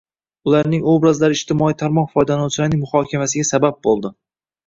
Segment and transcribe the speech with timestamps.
[0.51, 4.13] Ularning obrazlari ijtimoiy tarmoq foydalanuvchilarining muhokamasiga sabab bo‘ldi